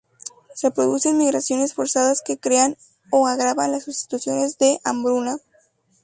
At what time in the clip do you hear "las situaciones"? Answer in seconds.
3.73-4.57